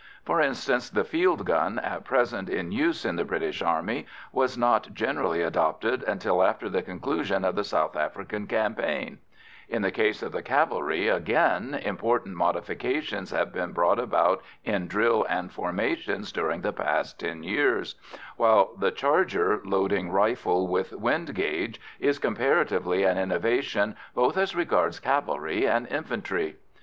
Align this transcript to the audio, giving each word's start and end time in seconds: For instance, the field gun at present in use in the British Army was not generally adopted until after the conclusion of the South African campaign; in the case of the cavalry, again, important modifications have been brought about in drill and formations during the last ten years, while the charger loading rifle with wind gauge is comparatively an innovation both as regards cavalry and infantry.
For 0.25 0.41
instance, 0.41 0.89
the 0.89 1.03
field 1.03 1.45
gun 1.45 1.77
at 1.77 2.05
present 2.05 2.49
in 2.49 2.71
use 2.71 3.05
in 3.05 3.17
the 3.17 3.23
British 3.23 3.61
Army 3.61 4.07
was 4.31 4.57
not 4.57 4.95
generally 4.95 5.43
adopted 5.43 6.01
until 6.01 6.41
after 6.41 6.69
the 6.69 6.81
conclusion 6.81 7.45
of 7.45 7.53
the 7.53 7.63
South 7.63 7.95
African 7.95 8.47
campaign; 8.47 9.19
in 9.69 9.83
the 9.83 9.91
case 9.91 10.23
of 10.23 10.31
the 10.31 10.41
cavalry, 10.41 11.07
again, 11.07 11.75
important 11.75 12.33
modifications 12.35 13.29
have 13.29 13.53
been 13.53 13.73
brought 13.73 13.99
about 13.99 14.41
in 14.65 14.87
drill 14.87 15.23
and 15.29 15.51
formations 15.51 16.31
during 16.31 16.61
the 16.61 16.71
last 16.71 17.19
ten 17.19 17.43
years, 17.43 17.93
while 18.37 18.71
the 18.79 18.89
charger 18.89 19.61
loading 19.63 20.09
rifle 20.11 20.65
with 20.67 20.93
wind 20.93 21.35
gauge 21.35 21.79
is 21.99 22.17
comparatively 22.17 23.03
an 23.03 23.19
innovation 23.19 23.95
both 24.15 24.35
as 24.35 24.55
regards 24.55 24.99
cavalry 24.99 25.67
and 25.67 25.87
infantry. 25.89 26.55